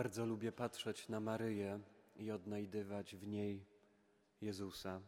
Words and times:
Bardzo 0.00 0.26
lubię 0.26 0.52
patrzeć 0.52 1.08
na 1.08 1.20
Maryję 1.20 1.80
i 2.16 2.30
odnajdywać 2.30 3.16
w 3.16 3.26
niej 3.26 3.64
Jezusa. 4.40 5.00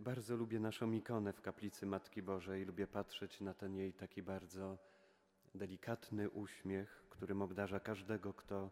Bardzo 0.00 0.36
lubię 0.36 0.60
naszą 0.60 0.92
ikonę 0.92 1.32
w 1.32 1.40
kaplicy 1.40 1.86
Matki 1.86 2.22
Bożej. 2.22 2.64
Lubię 2.64 2.86
patrzeć 2.86 3.40
na 3.40 3.54
ten 3.54 3.76
jej 3.76 3.92
taki 3.92 4.22
bardzo 4.22 4.78
delikatny 5.54 6.30
uśmiech, 6.30 7.04
którym 7.10 7.42
obdarza 7.42 7.80
każdego, 7.80 8.34
kto 8.34 8.70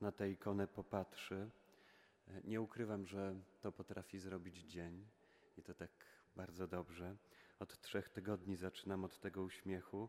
na 0.00 0.12
tę 0.12 0.30
ikonę 0.30 0.66
popatrzy. 0.66 1.50
Nie 2.44 2.60
ukrywam, 2.60 3.06
że 3.06 3.34
to 3.60 3.72
potrafi 3.72 4.18
zrobić 4.18 4.56
dzień 4.56 5.06
i 5.58 5.62
to 5.62 5.74
tak 5.74 5.90
bardzo 6.36 6.66
dobrze. 6.66 7.16
Od 7.58 7.80
trzech 7.80 8.08
tygodni 8.08 8.56
zaczynam 8.56 9.04
od 9.04 9.20
tego 9.20 9.42
uśmiechu, 9.42 10.08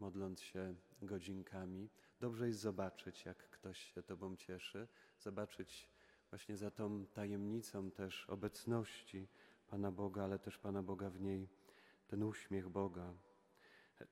modląc 0.00 0.40
się 0.40 0.74
godzinkami. 1.02 1.88
Dobrze 2.20 2.46
jest 2.46 2.60
zobaczyć, 2.60 3.24
jak 3.24 3.50
ktoś 3.50 3.78
się 3.78 4.02
Tobą 4.02 4.36
cieszy, 4.36 4.88
zobaczyć 5.18 5.88
właśnie 6.30 6.56
za 6.56 6.70
tą 6.70 7.06
tajemnicą 7.06 7.90
też 7.90 8.30
obecności 8.30 9.28
Pana 9.68 9.92
Boga, 9.92 10.24
ale 10.24 10.38
też 10.38 10.58
Pana 10.58 10.82
Boga 10.82 11.10
w 11.10 11.20
niej, 11.20 11.48
ten 12.08 12.22
uśmiech 12.22 12.68
Boga. 12.68 13.14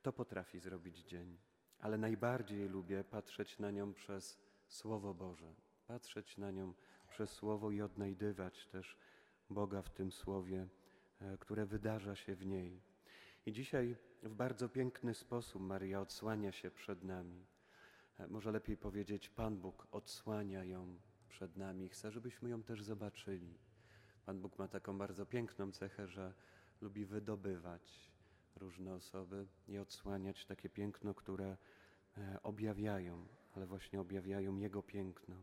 To 0.02 0.12
potrafi 0.12 0.58
zrobić 0.58 0.98
dzień, 0.98 1.38
ale 1.78 1.98
najbardziej 1.98 2.68
lubię 2.68 3.04
patrzeć 3.04 3.58
na 3.58 3.70
nią 3.70 3.92
przez 3.92 4.38
Słowo 4.68 5.14
Boże, 5.14 5.54
patrzeć 5.86 6.38
na 6.38 6.50
nią 6.50 6.74
przez 7.08 7.30
Słowo 7.30 7.70
i 7.70 7.80
odnajdywać 7.80 8.66
też 8.66 8.96
Boga 9.50 9.82
w 9.82 9.90
tym 9.90 10.12
Słowie, 10.12 10.68
e, 11.20 11.38
które 11.38 11.66
wydarza 11.66 12.16
się 12.16 12.34
w 12.34 12.46
niej. 12.46 12.85
I 13.46 13.52
dzisiaj 13.52 13.96
w 14.22 14.34
bardzo 14.34 14.68
piękny 14.68 15.14
sposób 15.14 15.62
Maria 15.62 16.00
odsłania 16.00 16.52
się 16.52 16.70
przed 16.70 17.04
nami. 17.04 17.46
E, 18.18 18.26
może 18.28 18.52
lepiej 18.52 18.76
powiedzieć, 18.76 19.28
Pan 19.28 19.56
Bóg 19.56 19.86
odsłania 19.90 20.64
ją 20.64 20.98
przed 21.28 21.56
nami. 21.56 21.88
Chce, 21.88 22.10
żebyśmy 22.10 22.50
ją 22.50 22.62
też 22.62 22.82
zobaczyli. 22.82 23.58
Pan 24.24 24.40
Bóg 24.40 24.58
ma 24.58 24.68
taką 24.68 24.98
bardzo 24.98 25.26
piękną 25.26 25.72
cechę, 25.72 26.08
że 26.08 26.34
lubi 26.80 27.04
wydobywać 27.04 28.10
różne 28.56 28.94
osoby 28.94 29.46
i 29.68 29.78
odsłaniać 29.78 30.44
takie 30.44 30.68
piękno, 30.68 31.14
które 31.14 31.56
e, 32.18 32.42
objawiają, 32.42 33.26
ale 33.54 33.66
właśnie 33.66 34.00
objawiają 34.00 34.56
Jego 34.56 34.82
piękno. 34.82 35.36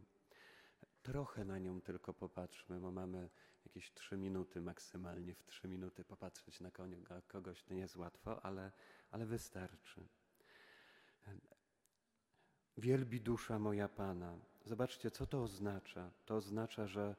Trochę 1.03 1.45
na 1.45 1.59
nią 1.59 1.81
tylko 1.81 2.13
popatrzmy, 2.13 2.79
bo 2.79 2.91
mamy 2.91 3.29
jakieś 3.65 3.93
trzy 3.93 4.17
minuty 4.17 4.61
maksymalnie. 4.61 5.35
W 5.35 5.43
trzy 5.45 5.67
minuty 5.67 6.03
popatrzeć 6.03 6.59
na 6.59 6.71
kogoś 7.27 7.69
nie 7.69 7.77
jest 7.77 7.95
łatwo, 7.95 8.45
ale, 8.45 8.71
ale 9.11 9.25
wystarczy. 9.25 10.07
Wielbi 12.77 13.21
dusza 13.21 13.59
moja 13.59 13.87
Pana. 13.87 14.37
Zobaczcie, 14.65 15.11
co 15.11 15.27
to 15.27 15.43
oznacza. 15.43 16.11
To 16.25 16.35
oznacza, 16.35 16.87
że 16.87 17.15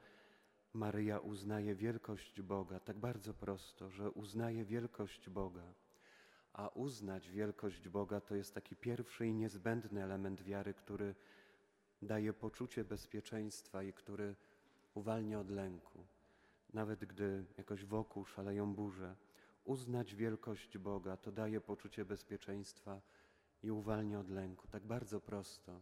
Maryja 0.72 1.18
uznaje 1.18 1.74
wielkość 1.74 2.42
Boga, 2.42 2.80
tak 2.80 2.98
bardzo 2.98 3.34
prosto, 3.34 3.90
że 3.90 4.10
uznaje 4.10 4.64
wielkość 4.64 5.30
Boga. 5.30 5.74
A 6.52 6.68
uznać 6.68 7.30
wielkość 7.30 7.88
Boga 7.88 8.20
to 8.20 8.34
jest 8.34 8.54
taki 8.54 8.76
pierwszy 8.76 9.26
i 9.26 9.34
niezbędny 9.34 10.04
element 10.04 10.42
wiary, 10.42 10.74
który 10.74 11.14
daje 12.04 12.32
poczucie 12.32 12.84
bezpieczeństwa 12.84 13.82
i 13.82 13.92
który 13.92 14.34
uwalnia 14.94 15.40
od 15.40 15.50
lęku. 15.50 16.04
Nawet 16.72 17.04
gdy 17.04 17.44
jakoś 17.58 17.84
wokół 17.84 18.24
szaleją 18.24 18.74
burze, 18.74 19.16
uznać 19.64 20.14
wielkość 20.14 20.78
Boga 20.78 21.16
to 21.16 21.32
daje 21.32 21.60
poczucie 21.60 22.04
bezpieczeństwa 22.04 23.00
i 23.62 23.70
uwalnia 23.70 24.20
od 24.20 24.30
lęku. 24.30 24.68
Tak 24.68 24.82
bardzo 24.82 25.20
prosto. 25.20 25.80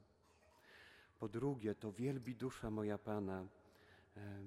Po 1.18 1.28
drugie, 1.28 1.74
to 1.74 1.92
wielbi 1.92 2.36
dusza 2.36 2.70
moja 2.70 2.98
Pana 2.98 3.46
e, 4.16 4.42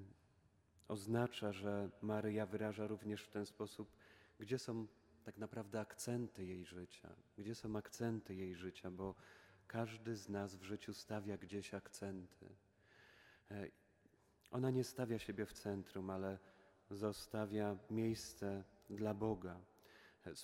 oznacza, 0.88 1.54
że 1.54 1.90
Maryja 2.02 2.46
wyraża 2.46 2.88
również 2.88 3.24
w 3.24 3.30
ten 3.30 3.46
sposób, 3.46 3.96
gdzie 4.40 4.60
są 4.60 4.88
tak 5.24 5.38
naprawdę 5.38 5.80
akcenty 5.80 6.46
jej 6.46 6.66
życia, 6.66 7.10
gdzie 7.38 7.56
są 7.56 7.76
akcenty 7.76 8.36
jej 8.36 8.56
życia, 8.56 8.92
bo 8.92 9.16
każdy 9.68 10.16
z 10.16 10.30
nas 10.30 10.56
w 10.56 10.64
życiu 10.64 10.94
stawia 10.94 11.38
gdzieś 11.38 11.74
akcenty. 11.74 12.46
E, 13.52 13.68
ona 14.52 14.72
nie 14.72 14.84
stawia 14.84 15.20
siebie 15.20 15.46
w 15.46 15.54
centrum, 15.54 16.10
ale 16.10 16.40
zostawia 16.92 17.78
miejsce 17.90 18.64
dla 18.90 19.14
Boga, 19.14 19.60
e, 20.26 20.36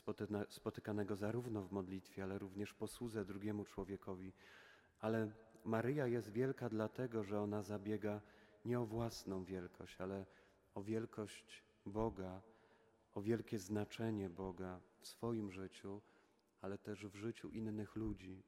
spotykanego 0.50 1.16
zarówno 1.16 1.62
w 1.62 1.72
modlitwie, 1.72 2.24
ale 2.24 2.40
również 2.40 2.74
posłudze 2.74 3.26
drugiemu 3.26 3.66
człowiekowi. 3.66 4.34
Ale 5.00 5.32
Maryja 5.66 6.08
jest 6.08 6.30
wielka 6.30 6.70
dlatego, 6.70 7.24
że 7.24 7.42
ona 7.42 7.64
zabiega 7.64 8.22
nie 8.66 8.80
o 8.80 8.86
własną 8.86 9.44
wielkość, 9.44 10.02
ale 10.02 10.26
o 10.76 10.84
wielkość 10.84 11.64
Boga, 11.86 12.42
o 13.14 13.22
wielkie 13.22 13.60
znaczenie 13.60 14.30
Boga 14.30 14.80
w 15.00 15.08
swoim 15.08 15.52
życiu, 15.52 16.02
ale 16.62 16.78
też 16.78 17.06
w 17.08 17.16
życiu 17.16 17.50
innych 17.50 17.96
ludzi 17.96 18.44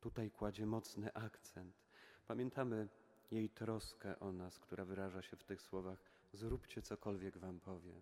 tutaj 0.00 0.30
kładzie 0.30 0.66
mocny 0.66 1.14
akcent. 1.14 1.74
Pamiętamy 2.26 2.88
jej 3.30 3.50
troskę 3.50 4.18
o 4.20 4.32
nas, 4.32 4.58
która 4.58 4.84
wyraża 4.84 5.22
się 5.22 5.36
w 5.36 5.44
tych 5.44 5.62
słowach: 5.62 5.98
Zróbcie 6.32 6.82
cokolwiek 6.82 7.38
wam 7.38 7.60
powie. 7.60 7.92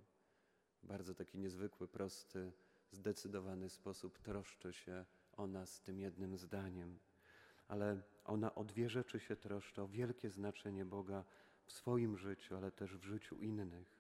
Bardzo 0.82 1.14
taki 1.14 1.38
niezwykły, 1.38 1.88
prosty, 1.88 2.52
zdecydowany 2.92 3.70
sposób 3.70 4.18
troszczy 4.18 4.72
się 4.72 5.04
o 5.36 5.46
nas 5.46 5.80
tym 5.80 6.00
jednym 6.00 6.36
zdaniem. 6.36 6.98
Ale 7.68 8.02
ona 8.24 8.54
o 8.54 8.64
dwie 8.64 8.88
rzeczy 8.88 9.20
się 9.20 9.36
troszczy: 9.36 9.82
o 9.82 9.88
wielkie 9.88 10.30
znaczenie 10.30 10.84
Boga 10.84 11.24
w 11.64 11.72
swoim 11.72 12.16
życiu, 12.18 12.56
ale 12.56 12.70
też 12.72 12.96
w 12.96 13.04
życiu 13.04 13.36
innych. 13.36 13.96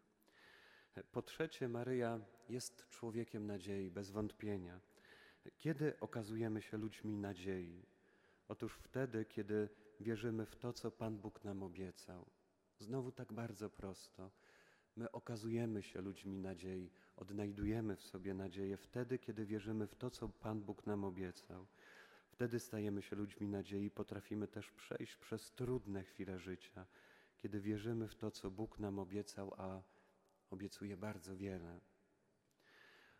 Po 1.12 1.22
trzecie, 1.22 1.68
Maryja 1.68 2.20
jest 2.48 2.88
człowiekiem 2.88 3.46
nadziei, 3.46 3.90
bez 3.90 4.10
wątpienia. 4.10 4.80
Kiedy 5.58 6.00
okazujemy 6.00 6.62
się 6.62 6.76
ludźmi 6.76 7.16
nadziei? 7.16 7.82
Otóż 8.48 8.74
wtedy, 8.74 9.24
kiedy 9.24 9.68
wierzymy 10.00 10.46
w 10.46 10.56
to, 10.56 10.72
co 10.72 10.90
Pan 10.90 11.18
Bóg 11.18 11.44
nam 11.44 11.62
obiecał. 11.62 12.26
Znowu 12.78 13.12
tak 13.12 13.32
bardzo 13.32 13.70
prosto. 13.70 14.30
My 14.96 15.10
okazujemy 15.12 15.82
się 15.82 16.00
ludźmi 16.00 16.38
nadziei, 16.38 16.90
odnajdujemy 17.16 17.96
w 17.96 18.02
sobie 18.02 18.34
nadzieję 18.34 18.76
wtedy, 18.76 19.18
kiedy 19.18 19.46
wierzymy 19.46 19.86
w 19.86 19.94
to, 19.94 20.10
co 20.10 20.28
Pan 20.28 20.60
Bóg 20.60 20.86
nam 20.86 21.04
obiecał. 21.04 21.66
Wtedy 22.30 22.60
stajemy 22.60 23.02
się 23.02 23.16
ludźmi 23.16 23.48
nadziei, 23.48 23.90
potrafimy 23.90 24.48
też 24.48 24.70
przejść 24.70 25.16
przez 25.16 25.52
trudne 25.52 26.04
chwile 26.04 26.38
życia, 26.38 26.86
kiedy 27.36 27.60
wierzymy 27.60 28.08
w 28.08 28.14
to, 28.14 28.30
co 28.30 28.50
Bóg 28.50 28.78
nam 28.78 28.98
obiecał, 28.98 29.54
a 29.56 29.82
obiecuje 30.50 30.96
bardzo 30.96 31.36
wiele. 31.36 31.80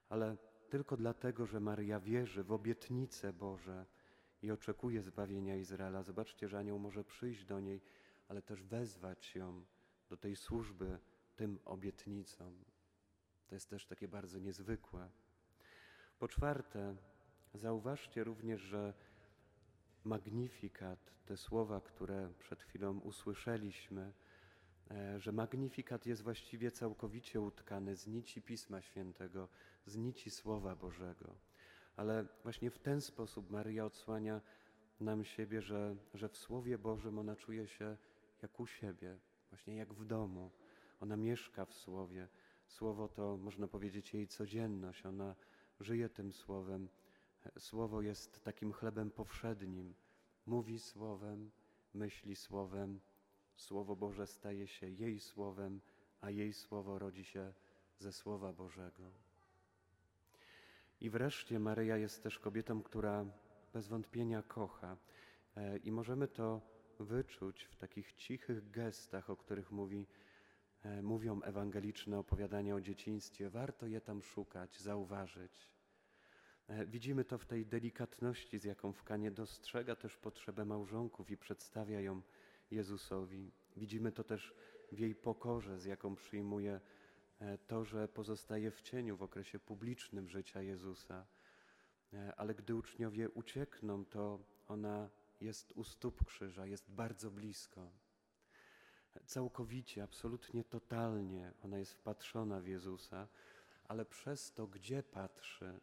Ale 0.09 0.37
tylko 0.67 0.97
dlatego, 0.97 1.47
że 1.47 1.61
Maria 1.61 2.01
wierzy 2.01 2.45
w 2.45 2.53
obietnice 2.53 3.33
Boże 3.33 3.87
i 4.43 4.51
oczekuje 4.51 5.03
zbawienia 5.03 5.57
Izraela. 5.57 6.03
Zobaczcie, 6.03 6.49
że 6.49 6.59
anioł 6.59 6.79
może 6.79 7.05
przyjść 7.05 7.45
do 7.45 7.61
niej, 7.61 7.81
ale 8.29 8.43
też 8.43 8.63
wezwać 8.63 9.35
ją 9.35 9.65
do 10.09 10.17
tej 10.17 10.37
służby 10.37 10.99
tym 11.37 11.59
obietnicom. 11.65 12.65
To 13.47 13.55
jest 13.55 13.71
też 13.71 13.87
takie 13.87 14.09
bardzo 14.09 14.39
niezwykłe. 14.39 15.11
Po 16.19 16.29
czwarte, 16.29 16.97
zauważcie 17.55 18.25
również, 18.25 18.61
że 18.61 18.95
magnifikat, 20.05 21.13
te 21.27 21.37
słowa, 21.37 21.81
które 21.81 22.33
przed 22.39 22.63
chwilą 22.63 22.99
usłyszeliśmy, 22.99 24.13
że 25.19 25.33
magnifikat 25.33 26.07
jest 26.07 26.23
właściwie 26.23 26.71
całkowicie 26.71 27.41
utkany 27.41 27.97
z 27.97 28.07
nici 28.07 28.43
Pisma 28.43 28.81
Świętego, 28.81 29.49
z 29.87 29.97
nici 29.97 30.31
Słowa 30.31 30.77
Bożego. 30.77 31.35
Ale 31.97 32.27
właśnie 32.43 32.71
w 32.71 32.79
ten 32.79 33.01
sposób 33.01 33.51
Maryja 33.51 33.85
odsłania 33.85 34.41
nam 35.01 35.25
siebie, 35.25 35.63
że, 35.63 35.97
że 36.15 36.29
w 36.29 36.37
Słowie 36.37 36.79
Bożym 36.79 37.19
ona 37.19 37.37
czuje 37.37 37.69
się 37.69 37.97
jak 38.43 38.61
u 38.61 38.67
siebie, 38.67 39.19
właśnie 39.51 39.77
jak 39.77 39.95
w 39.95 40.05
domu. 40.05 40.51
Ona 41.01 41.17
mieszka 41.17 41.65
w 41.65 41.75
Słowie. 41.75 42.29
Słowo 42.67 43.09
to, 43.09 43.37
można 43.37 43.69
powiedzieć, 43.69 44.15
jej 44.15 44.29
codzienność. 44.29 45.07
Ona 45.07 45.35
żyje 45.81 46.09
tym 46.09 46.33
Słowem. 46.33 46.89
Słowo 47.59 48.03
jest 48.03 48.45
takim 48.45 48.73
chlebem 48.73 49.11
powszednim. 49.11 49.95
Mówi 50.47 50.79
Słowem, 50.79 51.51
myśli 51.95 52.37
Słowem, 52.37 53.01
Słowo 53.57 53.97
Boże 53.97 54.27
staje 54.27 54.69
się 54.69 54.89
jej 54.89 55.21
słowem, 55.21 55.81
a 56.21 56.31
jej 56.31 56.53
słowo 56.53 56.99
rodzi 56.99 57.25
się 57.25 57.53
ze 57.99 58.13
Słowa 58.13 58.53
Bożego. 58.53 59.03
I 61.01 61.11
wreszcie 61.11 61.59
Maryja 61.59 61.97
jest 61.97 62.23
też 62.23 62.39
kobietą, 62.39 62.83
która 62.83 63.27
bez 63.73 63.89
wątpienia 63.89 64.43
kocha. 64.43 64.97
E, 65.57 65.79
I 65.79 65.93
możemy 65.93 66.29
to 66.29 66.61
wyczuć 67.01 67.65
w 67.65 67.77
takich 67.77 68.13
cichych 68.13 68.71
gestach, 68.71 69.31
o 69.31 69.37
których 69.37 69.73
mówi, 69.73 70.07
e, 70.83 71.03
mówią 71.03 71.43
ewangeliczne 71.43 72.19
opowiadania 72.19 72.75
o 72.75 72.81
dzieciństwie. 72.81 73.51
Warto 73.51 73.87
je 73.87 74.01
tam 74.01 74.23
szukać, 74.23 74.81
zauważyć. 74.81 75.71
E, 76.69 76.87
Widzimy 76.87 77.25
to 77.25 77.39
w 77.39 77.47
tej 77.47 77.67
delikatności, 77.67 78.59
z 78.59 78.65
jaką 78.65 78.93
w 78.93 79.03
Kanie 79.03 79.31
dostrzega 79.31 79.97
też 79.97 80.17
potrzebę 80.17 80.65
małżonków 80.65 81.31
i 81.31 81.37
przedstawia 81.37 82.01
ją 82.01 82.23
Jezusowi. 82.71 83.53
Widzimy 83.77 84.13
to 84.13 84.25
też 84.25 84.55
w 84.93 84.99
jej 84.99 85.15
pokorze, 85.15 85.81
z 85.81 85.85
jaką 85.85 86.17
przyjmuje 86.17 86.81
e, 87.41 87.59
to, 87.59 87.85
że 87.85 88.09
pozostaje 88.09 88.71
w 88.71 88.83
cieniu 88.83 89.17
w 89.17 89.23
okresie 89.23 89.59
publicznym 89.59 90.29
życia 90.29 90.63
Jezusa. 90.63 91.27
E, 92.13 92.35
Ale 92.37 92.55
gdy 92.55 92.75
uczniowie 92.75 93.31
uciekną, 93.31 94.05
to 94.05 94.39
ona 94.69 95.11
jest 95.41 95.73
u 95.73 95.85
stóp 95.85 96.25
krzyża, 96.25 96.67
jest 96.67 96.91
bardzo 96.91 97.31
blisko. 97.31 97.91
Całkowicie, 99.27 100.03
absolutnie 100.03 100.65
totalnie 100.65 101.53
ona 101.63 101.79
jest 101.79 101.93
wpatrzona 101.93 102.61
w 102.61 102.67
Jezusa, 102.67 103.29
ale 103.85 104.05
przez 104.05 104.53
to, 104.53 104.67
gdzie 104.67 105.03
patrzy, 105.03 105.81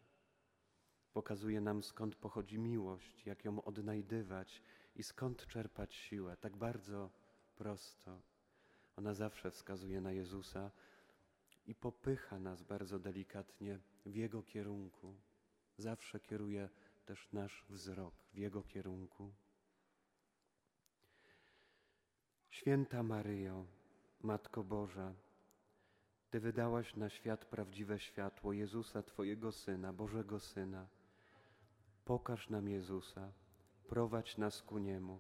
pokazuje 1.14 1.62
nam 1.62 1.84
skąd 1.84 2.16
pochodzi 2.16 2.60
miłość, 2.60 3.26
jak 3.26 3.46
ją 3.46 3.64
odnajdywać 3.64 4.62
i 4.96 5.04
skąd 5.04 5.48
czerpać 5.48 5.96
siłę. 5.96 6.38
Tak 6.38 6.58
bardzo 6.58 7.10
prosto. 7.56 8.22
Ona 8.96 9.14
zawsze 9.14 9.52
wskazuje 9.52 10.02
na 10.02 10.12
Jezusa 10.12 10.72
i 11.66 11.76
popycha 11.76 12.40
nas 12.40 12.64
bardzo 12.64 13.00
delikatnie 13.00 13.80
w 14.06 14.16
Jego 14.16 14.44
kierunku. 14.44 15.16
Zawsze 15.78 16.20
kieruje 16.20 16.70
też 17.06 17.32
nasz 17.34 17.66
wzrok 17.70 18.14
w 18.34 18.38
Jego 18.38 18.64
kierunku. 18.64 19.34
Święta 22.50 23.04
Maryjo, 23.04 23.66
Matko 24.22 24.64
Boża, 24.64 25.14
Ty 26.34 26.40
wydałaś 26.40 26.96
na 26.96 27.10
świat 27.10 27.46
prawdziwe 27.46 28.00
światło 28.00 28.54
Jezusa, 28.54 29.04
Twojego 29.04 29.52
Syna, 29.52 29.94
Bożego 29.94 30.40
Syna. 30.40 30.88
Pokaż 32.06 32.50
nam 32.50 32.68
Jezusa, 32.70 33.32
prowadź 33.94 34.38
nas 34.38 34.62
ku 34.62 34.78
Niemu, 34.78 35.20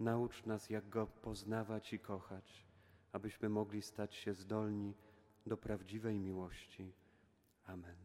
naucz 0.00 0.46
nas, 0.46 0.70
jak 0.70 0.88
Go 0.88 1.06
poznawać 1.06 1.92
i 1.92 1.98
kochać, 1.98 2.66
abyśmy 3.12 3.48
mogli 3.48 3.82
stać 3.82 4.14
się 4.14 4.34
zdolni 4.34 4.94
do 5.46 5.56
prawdziwej 5.56 6.18
miłości. 6.18 6.92
Amen. 7.66 8.03